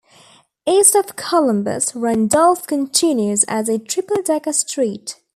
[0.67, 5.21] East of Columbus, Randolph continues as a triple-decker street.